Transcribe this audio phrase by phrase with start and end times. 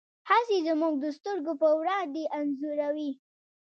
[0.29, 3.11] هڅې زموږ د سترګو په وړاندې انځوروي.